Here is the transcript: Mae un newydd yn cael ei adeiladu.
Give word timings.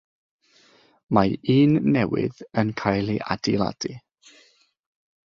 Mae 1.17 1.35
un 1.55 1.77
newydd 1.97 2.39
yn 2.63 2.71
cael 2.81 3.13
ei 3.17 3.21
adeiladu. 3.37 3.93